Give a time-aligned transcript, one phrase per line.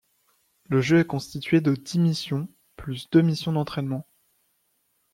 [0.65, 4.07] Le jeu est constitué de dix missions, plus deux missions d'entraînement.